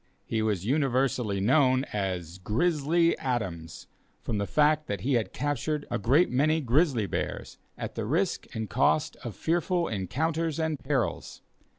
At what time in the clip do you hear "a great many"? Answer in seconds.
5.91-6.59